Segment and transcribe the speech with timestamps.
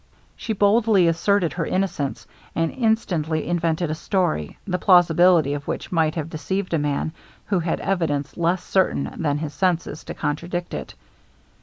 [0.35, 6.15] She boldly asserted her innocence, and instantly invented a story, the plausibility of which might
[6.15, 7.11] have deceived a man
[7.45, 10.95] who had evidence less certain than his senses to contradict it.